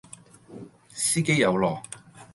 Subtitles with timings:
[0.89, 1.83] 司機有落